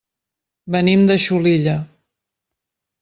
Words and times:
Venim 0.75 1.03
de 1.11 1.17
Xulilla. 1.27 1.77